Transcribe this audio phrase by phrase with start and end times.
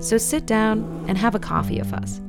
[0.00, 2.20] So sit down and have a coffee with us.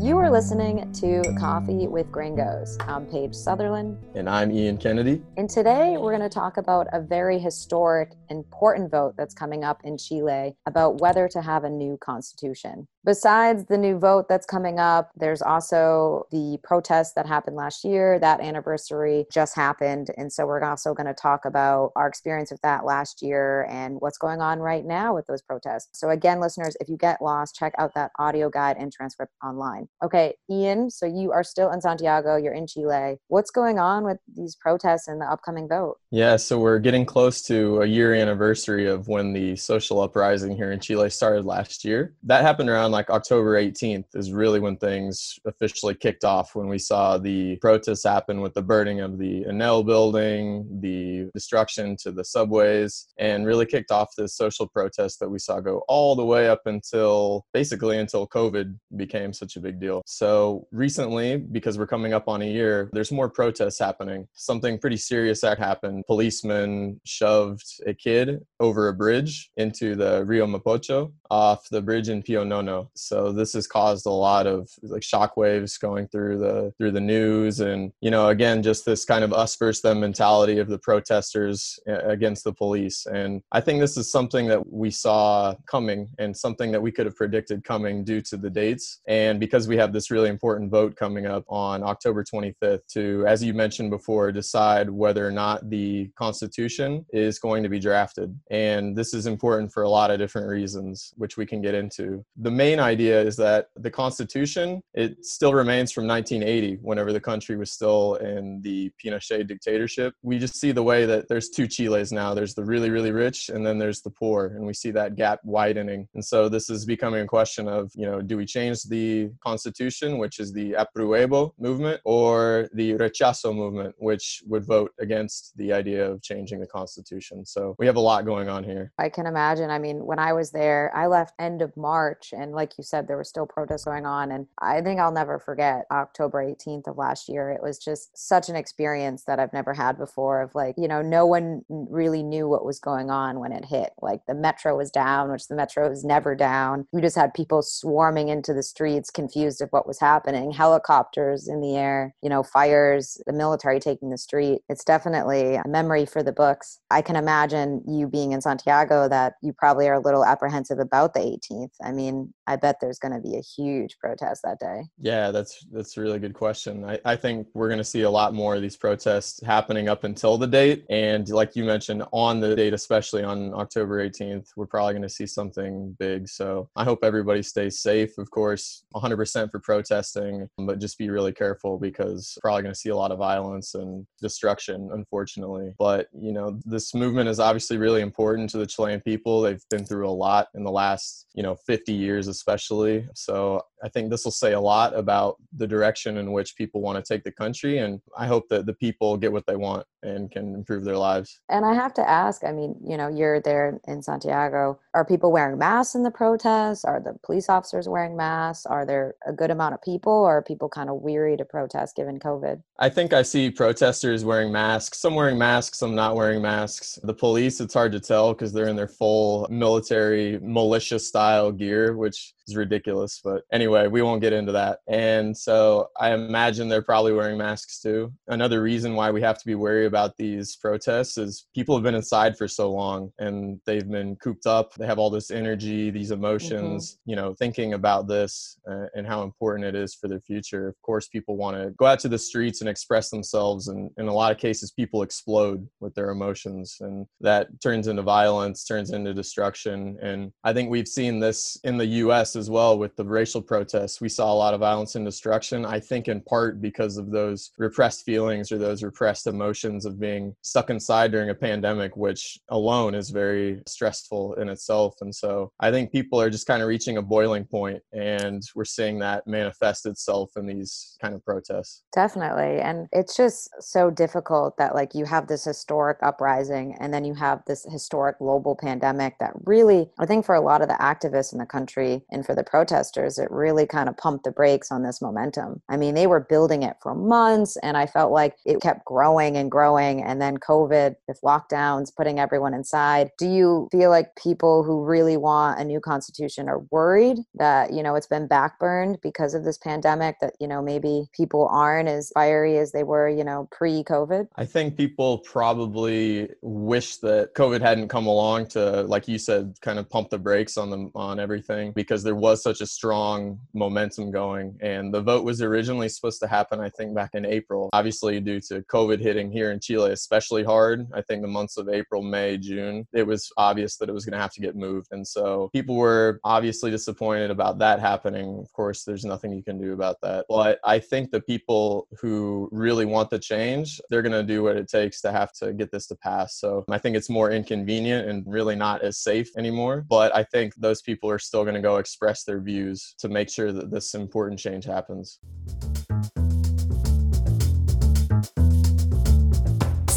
[0.00, 2.76] You are listening to Coffee with Gringos.
[2.80, 5.22] I'm Paige Sutherland, And I'm Ian Kennedy.
[5.36, 9.80] and today we're going to talk about a very historic, important vote that's coming up
[9.84, 12.88] in Chile about whether to have a new constitution.
[13.04, 18.20] Besides the new vote that's coming up, there's also the protest that happened last year.
[18.20, 20.10] That anniversary just happened.
[20.16, 23.96] And so we're also going to talk about our experience with that last year and
[23.98, 25.98] what's going on right now with those protests.
[25.98, 29.88] So, again, listeners, if you get lost, check out that audio guide and transcript online.
[30.04, 33.16] Okay, Ian, so you are still in Santiago, you're in Chile.
[33.26, 35.98] What's going on with these protests and the upcoming vote?
[36.12, 40.70] Yeah, so we're getting close to a year anniversary of when the social uprising here
[40.70, 42.14] in Chile started last year.
[42.22, 46.78] That happened around like October 18th, is really when things officially kicked off, when we
[46.78, 52.24] saw the protests happen with the burning of the Enel building, the destruction to the
[52.24, 56.48] subways, and really kicked off this social protest that we saw go all the way
[56.48, 60.02] up until basically until COVID became such a big deal.
[60.06, 64.28] So recently, because we're coming up on a year, there's more protests happening.
[64.34, 66.04] Something pretty serious that happened.
[66.06, 72.22] Policemen shoved a kid over a bridge into the Rio Mapocho off the bridge in
[72.22, 72.90] Pio Nono.
[72.94, 77.60] So this has caused a lot of like shockwaves going through the through the news
[77.60, 81.80] and you know again just this kind of us versus them mentality of the protesters
[81.86, 83.06] against the police.
[83.06, 87.06] And I think this is something that we saw coming and something that we could
[87.06, 89.00] have predicted coming due to the dates.
[89.08, 93.42] And because we have this really important vote coming up on October 25th to as
[93.42, 98.38] you mentioned before decide whether or not the constitution is going to be drafted.
[98.50, 102.24] And this is important for a lot of different reasons which we can get into.
[102.36, 107.56] The main idea is that the constitution it still remains from 1980 whenever the country
[107.56, 110.14] was still in the pinochet dictatorship.
[110.22, 112.34] We just see the way that there's two chiles now.
[112.34, 115.38] There's the really really rich and then there's the poor and we see that gap
[115.44, 116.08] widening.
[116.14, 120.18] And so this is becoming a question of you know do we change the constitution
[120.18, 126.04] which is the apruebo movement or the rechazo movement which would vote against the idea
[126.10, 127.46] of changing the constitution?
[127.46, 128.92] So we have a lot going on here.
[128.98, 129.70] I can imagine.
[129.70, 133.06] I mean, when I was there, I left end of March, and like you said,
[133.06, 134.32] there were still protests going on.
[134.32, 137.50] And I think I'll never forget October 18th of last year.
[137.50, 140.42] It was just such an experience that I've never had before.
[140.42, 143.90] Of like, you know, no one really knew what was going on when it hit.
[144.00, 146.86] Like the metro was down, which the metro is never down.
[146.92, 150.50] We just had people swarming into the streets, confused of what was happening.
[150.50, 154.62] Helicopters in the air, you know, fires, the military taking the street.
[154.68, 156.80] It's definitely a memory for the books.
[156.90, 161.01] I can imagine you being in Santiago that you probably are a little apprehensive about
[161.08, 161.72] the 18th.
[161.82, 164.82] I mean, I bet there's going to be a huge protest that day.
[164.98, 166.84] Yeah, that's that's a really good question.
[166.84, 170.04] I, I think we're going to see a lot more of these protests happening up
[170.04, 174.66] until the date, and like you mentioned, on the date, especially on October 18th, we're
[174.66, 176.28] probably going to see something big.
[176.28, 178.18] So I hope everybody stays safe.
[178.18, 182.90] Of course, 100% for protesting, but just be really careful because probably going to see
[182.90, 185.74] a lot of violence and destruction, unfortunately.
[185.78, 189.42] But you know, this movement is obviously really important to the Chilean people.
[189.42, 193.06] They've been through a lot in the last you know 50 years, especially.
[193.14, 197.02] So I think this will say a lot about the direction in which people want
[197.02, 197.78] to take the country.
[197.78, 201.40] And I hope that the people get what they want and can improve their lives.
[201.48, 204.78] And I have to ask I mean, you know, you're there in Santiago.
[204.94, 206.84] Are people wearing masks in the protests?
[206.84, 208.66] Are the police officers wearing masks?
[208.66, 211.96] Are there a good amount of people, or are people kind of weary to protest
[211.96, 212.62] given COVID?
[212.78, 216.98] I think I see protesters wearing masks, some wearing masks, some not wearing masks.
[217.02, 221.96] The police, it's hard to tell because they're in their full military militia style gear,
[221.96, 223.20] which this is ridiculous.
[223.22, 224.80] But anyway, we won't get into that.
[224.88, 228.12] And so I imagine they're probably wearing masks too.
[228.28, 231.94] Another reason why we have to be wary about these protests is people have been
[231.94, 234.74] inside for so long and they've been cooped up.
[234.74, 239.22] They have all this energy, these emotions, you know, thinking about this uh, and how
[239.22, 240.68] important it is for their future.
[240.68, 243.68] Of course, people want to go out to the streets and express themselves.
[243.68, 248.02] And in a lot of cases, people explode with their emotions and that turns into
[248.02, 249.98] violence, turns into destruction.
[250.02, 254.00] And I think we've seen this in the US As well with the racial protests.
[254.00, 255.64] We saw a lot of violence and destruction.
[255.66, 260.34] I think in part because of those repressed feelings or those repressed emotions of being
[260.42, 264.94] stuck inside during a pandemic, which alone is very stressful in itself.
[265.00, 268.64] And so I think people are just kind of reaching a boiling point, and we're
[268.64, 271.82] seeing that manifest itself in these kind of protests.
[271.94, 272.60] Definitely.
[272.60, 277.14] And it's just so difficult that, like, you have this historic uprising and then you
[277.14, 281.32] have this historic global pandemic that really, I think, for a lot of the activists
[281.32, 285.00] in the country for the protesters, it really kind of pumped the brakes on this
[285.00, 285.62] momentum.
[285.68, 289.36] I mean, they were building it for months, and I felt like it kept growing
[289.36, 290.02] and growing.
[290.02, 293.10] And then COVID, with lockdowns, putting everyone inside.
[293.18, 297.82] Do you feel like people who really want a new constitution are worried that, you
[297.82, 302.10] know, it's been backburned because of this pandemic, that, you know, maybe people aren't as
[302.14, 304.28] fiery as they were, you know, pre COVID?
[304.36, 309.78] I think people probably wish that COVID hadn't come along to, like you said, kind
[309.78, 314.10] of pump the brakes on them on everything because there was such a strong momentum
[314.10, 314.58] going.
[314.60, 317.70] And the vote was originally supposed to happen, I think, back in April.
[317.72, 321.70] Obviously, due to COVID hitting here in Chile especially hard, I think the months of
[321.70, 324.88] April, May, June, it was obvious that it was going to have to get moved.
[324.90, 328.40] And so people were obviously disappointed about that happening.
[328.40, 330.26] Of course, there's nothing you can do about that.
[330.28, 334.56] But I think the people who really want the change, they're going to do what
[334.58, 336.38] it takes to have to get this to pass.
[336.38, 339.86] So I think it's more inconvenient and really not as safe anymore.
[339.88, 343.30] But I think those people are still going to go express their views to make
[343.30, 345.18] sure that this important change happens.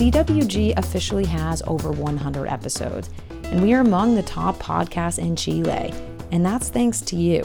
[0.00, 3.10] CWG officially has over 100 episodes,
[3.44, 5.92] and we are among the top podcasts in Chile.
[6.32, 7.42] And that's thanks to you.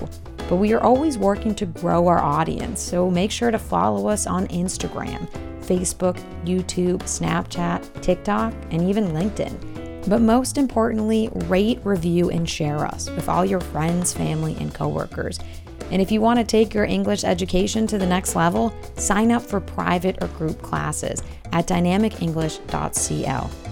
[0.47, 4.25] But we are always working to grow our audience, so make sure to follow us
[4.25, 5.27] on Instagram,
[5.61, 9.74] Facebook, YouTube, Snapchat, TikTok, and even LinkedIn.
[10.07, 15.39] But most importantly, rate, review, and share us with all your friends, family, and coworkers.
[15.91, 19.41] And if you want to take your English education to the next level, sign up
[19.41, 21.21] for private or group classes
[21.51, 23.64] at dynamicenglish.cl.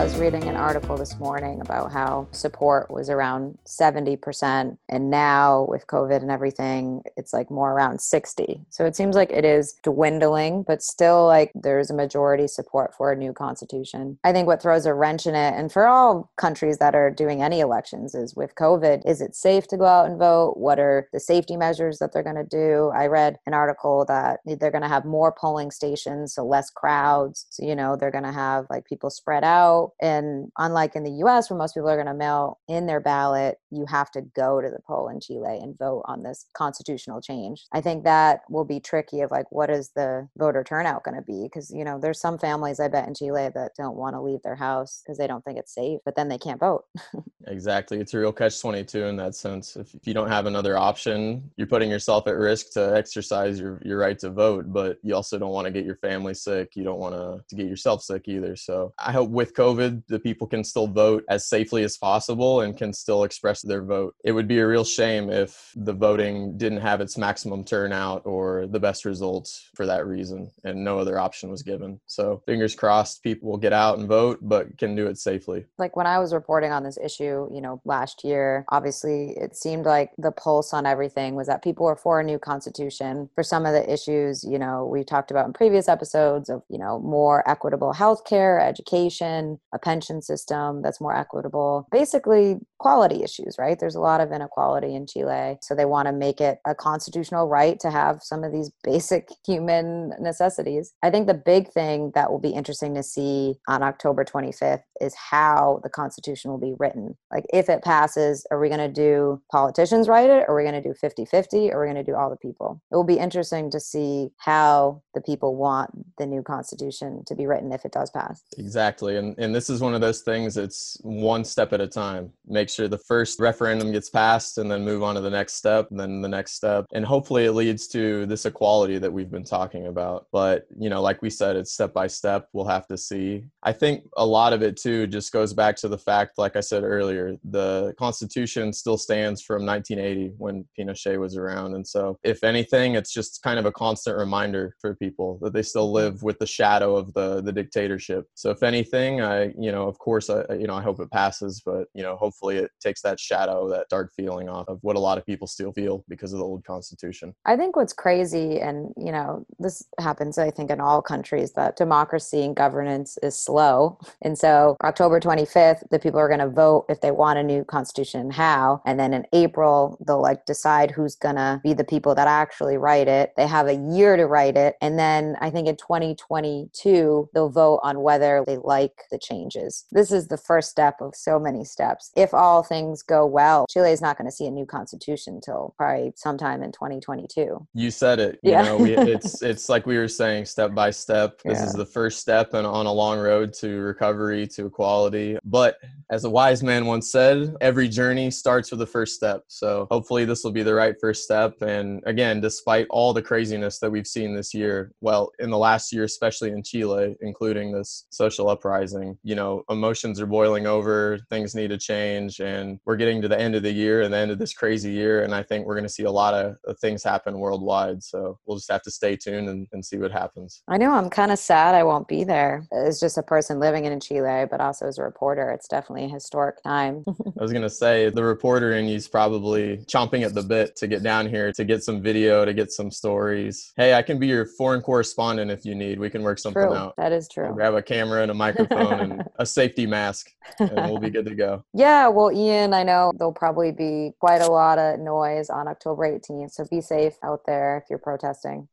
[0.00, 4.78] I was reading an article this morning about how support was around 70%.
[4.88, 8.62] And now with COVID and everything, it's like more around 60.
[8.70, 13.12] So it seems like it is dwindling, but still like there's a majority support for
[13.12, 14.18] a new constitution.
[14.24, 17.42] I think what throws a wrench in it, and for all countries that are doing
[17.42, 20.56] any elections, is with COVID, is it safe to go out and vote?
[20.56, 22.90] What are the safety measures that they're going to do?
[22.94, 27.44] I read an article that they're going to have more polling stations, so less crowds.
[27.50, 31.24] So, you know, they're going to have like people spread out and unlike in the
[31.24, 34.60] US, where most people are going to mail in their ballot, you have to go
[34.60, 37.66] to the poll in Chile and vote on this constitutional change.
[37.72, 41.22] I think that will be tricky of like, what is the voter turnout going to
[41.22, 41.42] be?
[41.44, 44.42] Because, you know, there's some families I bet in Chile that don't want to leave
[44.42, 46.84] their house because they don't think it's safe, but then they can't vote.
[47.50, 47.98] exactly.
[47.98, 49.76] It's a real catch 22 in that sense.
[49.76, 53.80] If, if you don't have another option, you're putting yourself at risk to exercise your,
[53.84, 56.76] your right to vote, but you also don't want to get your family sick.
[56.76, 58.54] You don't want to, get yourself sick either.
[58.54, 62.76] So I hope with COVID, the people can still vote as safely as possible and
[62.76, 64.14] can still express their vote.
[64.24, 68.68] It would be a real shame if the voting didn't have its maximum turnout or
[68.68, 72.00] the best results for that reason and no other option was given.
[72.06, 75.66] So, fingers crossed, people will get out and vote, but can do it safely.
[75.76, 79.86] Like when I was reporting on this issue, you know, last year, obviously it seemed
[79.86, 83.28] like the pulse on everything was that people were for a new constitution.
[83.34, 86.78] For some of the issues, you know, we talked about in previous episodes of, you
[86.78, 91.86] know, more equitable healthcare, education, a pension system that's more equitable.
[91.90, 93.78] Basically, quality issues, right?
[93.78, 95.58] There's a lot of inequality in Chile.
[95.62, 99.28] So they want to make it a constitutional right to have some of these basic
[99.46, 100.94] human necessities.
[101.02, 105.14] I think the big thing that will be interesting to see on October 25th is
[105.14, 107.16] how the Constitution will be written.
[107.32, 110.48] Like, if it passes, are we going to do politicians write it?
[110.48, 111.70] Are we going to do 50 50?
[111.70, 112.80] Or are we going to do all the people?
[112.90, 117.46] It will be interesting to see how the people want the new Constitution to be
[117.46, 118.42] written if it does pass.
[118.58, 119.16] Exactly.
[119.16, 122.32] And, and this is one of those things, it's one step at a time.
[122.46, 125.90] Make sure the first referendum gets passed and then move on to the next step,
[125.90, 126.86] and then the next step.
[126.92, 130.26] And hopefully it leads to this equality that we've been talking about.
[130.32, 132.48] But, you know, like we said, it's step by step.
[132.52, 133.44] We'll have to see.
[133.62, 136.60] I think a lot of it too just goes back to the fact, like I
[136.60, 141.74] said earlier, the Constitution still stands from 1980 when Pinochet was around.
[141.74, 145.62] And so, if anything, it's just kind of a constant reminder for people that they
[145.62, 148.26] still live with the shadow of the the dictatorship.
[148.34, 151.62] So, if anything, I, you know, of course, I, you know, I hope it passes,
[151.64, 155.00] but you know, hopefully it takes that shadow, that dark feeling off of what a
[155.00, 157.34] lot of people still feel because of the old Constitution.
[157.44, 161.76] I think what's crazy, and you know, this happens, I think, in all countries, that
[161.76, 163.98] democracy and governance is slow.
[164.22, 167.64] And so, October 25th, the people are going to vote if they want a new
[167.64, 168.82] constitution, how.
[168.84, 172.76] And then in April, they'll like decide who's going to be the people that actually
[172.76, 173.32] write it.
[173.36, 174.76] They have a year to write it.
[174.80, 179.84] And then I think in 2022, they'll vote on whether they like the changes.
[179.92, 182.10] This is the first step of so many steps.
[182.16, 185.74] If all things go well, Chile is not going to see a new constitution until
[185.76, 187.66] probably sometime in 2022.
[187.74, 188.38] You said it.
[188.42, 188.62] You Yeah.
[188.62, 191.40] know, we, it's it's like we were saying, step by step.
[191.44, 195.38] This is the first step and on a long road to recovery, to equality.
[195.44, 195.78] But
[196.10, 199.44] as a wise man once said, every journey starts with the first step.
[199.48, 201.60] So hopefully this will be the right first step.
[201.62, 205.92] And again, despite all the craziness that we've seen this year, well, in the last
[205.92, 211.54] year, especially in Chile, including this social uprising, you know, emotions are boiling over, things
[211.54, 214.30] need to change, and we're getting to the end of the year and the end
[214.30, 215.22] of this crazy year.
[215.22, 218.02] And I think we're going to see a lot of, of things happen worldwide.
[218.02, 220.62] So we'll just have to stay tuned and, and see what happens.
[220.68, 223.84] I know I'm kind of sad I won't be there as just a person living
[223.84, 225.50] in Chile, but also as a reporter.
[225.50, 226.89] It's definitely a historic time.
[227.38, 230.86] I was going to say the reporter in you's probably chomping at the bit to
[230.86, 233.72] get down here to get some video, to get some stories.
[233.76, 235.98] Hey, I can be your foreign correspondent if you need.
[235.98, 236.74] We can work something true.
[236.74, 236.94] out.
[236.96, 237.52] That is true.
[237.52, 241.34] Grab a camera and a microphone and a safety mask, and we'll be good to
[241.34, 241.64] go.
[241.80, 246.02] Yeah, well, Ian, I know there'll probably be quite a lot of noise on October
[246.02, 248.68] 18th, so be safe out there if you're protesting.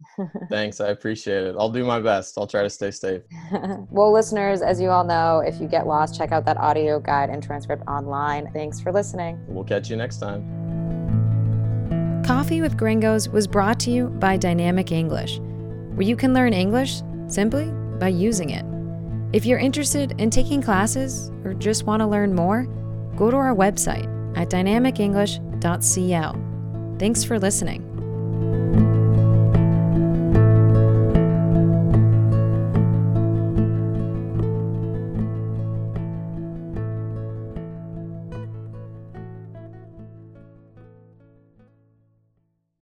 [0.50, 0.82] Thanks.
[0.82, 1.56] I appreciate it.
[1.58, 2.38] I'll do my best.
[2.38, 3.22] I'll try to stay safe.
[3.90, 7.30] well, listeners, as you all know, if you get lost, check out that audio guide
[7.30, 8.50] and transcript online.
[8.54, 9.44] Thanks for listening.
[9.48, 10.54] We'll catch you next time.
[12.26, 17.02] Coffee with Gringos was brought to you by Dynamic English, where you can learn English
[17.28, 18.66] simply by using it.
[19.34, 22.64] If you're interested in taking classes or just want to learn more,
[23.16, 26.98] go to our website at dynamicenglish.cl.
[27.00, 27.87] Thanks for listening.